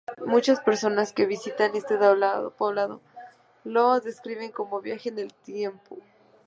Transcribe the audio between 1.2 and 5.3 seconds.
visitan este poblado los describen como un viaje en